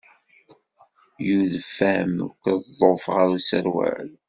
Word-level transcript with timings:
Yudef-am 1.25 2.13
ukeḍḍuf 2.27 3.03
ɣer 3.13 3.27
userwal. 3.37 4.09